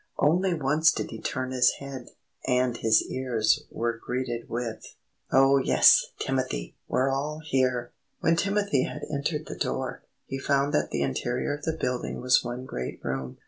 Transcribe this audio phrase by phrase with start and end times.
[0.17, 2.07] Only once did he turn his head,
[2.47, 4.83] and his ears were greeted with:
[5.31, 6.75] "Oh, yes, Timothy!
[6.87, 11.65] We're all here!" When Timothy had entered the door, he found that the interior of
[11.65, 13.37] the building was one great room.